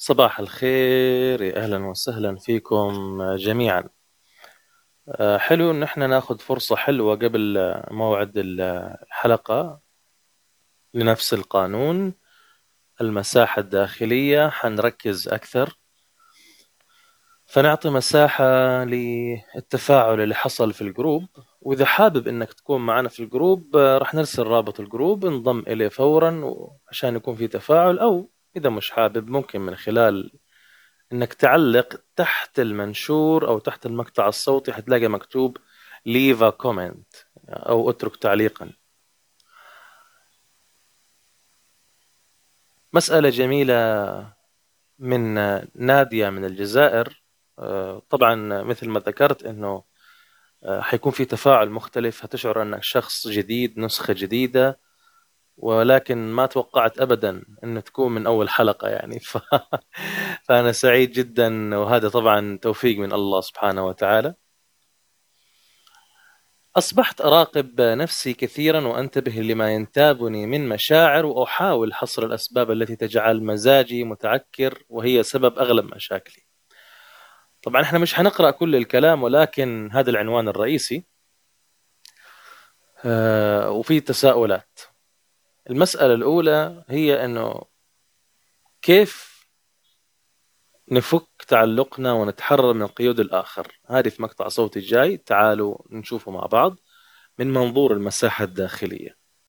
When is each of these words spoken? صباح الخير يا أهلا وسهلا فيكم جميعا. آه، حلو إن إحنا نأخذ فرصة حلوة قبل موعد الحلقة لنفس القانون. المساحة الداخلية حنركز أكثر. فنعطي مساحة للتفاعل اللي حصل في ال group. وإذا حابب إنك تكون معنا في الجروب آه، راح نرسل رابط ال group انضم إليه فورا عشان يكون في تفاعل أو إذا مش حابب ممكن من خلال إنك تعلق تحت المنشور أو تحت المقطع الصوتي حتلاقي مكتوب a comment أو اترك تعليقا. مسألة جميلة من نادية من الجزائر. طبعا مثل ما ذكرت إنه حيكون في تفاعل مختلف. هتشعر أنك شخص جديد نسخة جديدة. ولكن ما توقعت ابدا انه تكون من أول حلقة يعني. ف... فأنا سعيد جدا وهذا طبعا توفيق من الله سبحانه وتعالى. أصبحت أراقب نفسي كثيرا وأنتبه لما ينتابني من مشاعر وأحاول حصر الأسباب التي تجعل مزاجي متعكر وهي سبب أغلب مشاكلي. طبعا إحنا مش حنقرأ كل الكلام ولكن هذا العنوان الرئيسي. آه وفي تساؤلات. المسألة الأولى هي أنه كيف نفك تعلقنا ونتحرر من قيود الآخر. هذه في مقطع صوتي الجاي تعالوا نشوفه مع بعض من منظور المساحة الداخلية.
صباح 0.00 0.40
الخير 0.40 1.42
يا 1.42 1.56
أهلا 1.56 1.86
وسهلا 1.86 2.36
فيكم 2.36 3.18
جميعا. 3.36 3.88
آه، 5.08 5.38
حلو 5.38 5.70
إن 5.70 5.82
إحنا 5.82 6.06
نأخذ 6.06 6.38
فرصة 6.38 6.76
حلوة 6.76 7.16
قبل 7.16 7.74
موعد 7.90 8.32
الحلقة 8.36 9.80
لنفس 10.94 11.34
القانون. 11.34 12.14
المساحة 13.00 13.60
الداخلية 13.60 14.48
حنركز 14.48 15.28
أكثر. 15.28 15.78
فنعطي 17.46 17.90
مساحة 17.90 18.44
للتفاعل 18.84 20.20
اللي 20.20 20.34
حصل 20.34 20.72
في 20.72 20.82
ال 20.82 20.88
group. 20.88 21.26
وإذا 21.60 21.84
حابب 21.84 22.28
إنك 22.28 22.52
تكون 22.52 22.86
معنا 22.86 23.08
في 23.08 23.22
الجروب 23.22 23.76
آه، 23.76 23.98
راح 23.98 24.14
نرسل 24.14 24.42
رابط 24.42 24.80
ال 24.80 24.88
group 24.88 25.26
انضم 25.26 25.58
إليه 25.58 25.88
فورا 25.88 26.54
عشان 26.90 27.16
يكون 27.16 27.34
في 27.34 27.48
تفاعل 27.48 27.98
أو 27.98 28.30
إذا 28.56 28.70
مش 28.70 28.90
حابب 28.90 29.30
ممكن 29.30 29.60
من 29.60 29.76
خلال 29.76 30.32
إنك 31.12 31.34
تعلق 31.34 32.00
تحت 32.16 32.60
المنشور 32.60 33.48
أو 33.48 33.58
تحت 33.58 33.86
المقطع 33.86 34.28
الصوتي 34.28 34.72
حتلاقي 34.72 35.08
مكتوب 35.08 35.58
a 36.08 36.52
comment 36.62 37.26
أو 37.48 37.90
اترك 37.90 38.16
تعليقا. 38.16 38.72
مسألة 42.92 43.28
جميلة 43.28 44.32
من 44.98 45.34
نادية 45.74 46.30
من 46.30 46.44
الجزائر. 46.44 47.22
طبعا 48.10 48.62
مثل 48.62 48.88
ما 48.88 49.00
ذكرت 49.00 49.42
إنه 49.42 49.84
حيكون 50.68 51.12
في 51.12 51.24
تفاعل 51.24 51.70
مختلف. 51.70 52.24
هتشعر 52.24 52.62
أنك 52.62 52.82
شخص 52.82 53.28
جديد 53.28 53.78
نسخة 53.78 54.14
جديدة. 54.14 54.80
ولكن 55.58 56.32
ما 56.32 56.46
توقعت 56.46 57.00
ابدا 57.00 57.44
انه 57.64 57.80
تكون 57.80 58.12
من 58.12 58.26
أول 58.26 58.48
حلقة 58.48 58.88
يعني. 58.88 59.20
ف... 59.30 59.38
فأنا 60.44 60.72
سعيد 60.72 61.12
جدا 61.12 61.76
وهذا 61.76 62.08
طبعا 62.08 62.58
توفيق 62.62 62.98
من 62.98 63.12
الله 63.12 63.40
سبحانه 63.40 63.86
وتعالى. 63.86 64.34
أصبحت 66.76 67.20
أراقب 67.20 67.80
نفسي 67.80 68.34
كثيرا 68.34 68.80
وأنتبه 68.86 69.32
لما 69.32 69.74
ينتابني 69.74 70.46
من 70.46 70.68
مشاعر 70.68 71.26
وأحاول 71.26 71.94
حصر 71.94 72.26
الأسباب 72.26 72.70
التي 72.70 72.96
تجعل 72.96 73.42
مزاجي 73.44 74.04
متعكر 74.04 74.82
وهي 74.88 75.22
سبب 75.22 75.58
أغلب 75.58 75.94
مشاكلي. 75.94 76.42
طبعا 77.62 77.82
إحنا 77.82 77.98
مش 77.98 78.14
حنقرأ 78.14 78.50
كل 78.50 78.76
الكلام 78.76 79.22
ولكن 79.22 79.90
هذا 79.92 80.10
العنوان 80.10 80.48
الرئيسي. 80.48 81.06
آه 83.04 83.70
وفي 83.70 84.00
تساؤلات. 84.00 84.77
المسألة 85.70 86.14
الأولى 86.14 86.84
هي 86.88 87.24
أنه 87.24 87.62
كيف 88.82 89.38
نفك 90.92 91.26
تعلقنا 91.48 92.12
ونتحرر 92.12 92.72
من 92.72 92.86
قيود 92.86 93.20
الآخر. 93.20 93.80
هذه 93.86 94.08
في 94.08 94.22
مقطع 94.22 94.48
صوتي 94.48 94.78
الجاي 94.78 95.16
تعالوا 95.16 95.78
نشوفه 95.90 96.32
مع 96.32 96.46
بعض 96.46 96.76
من 97.38 97.52
منظور 97.52 97.92
المساحة 97.92 98.44
الداخلية. 98.44 99.18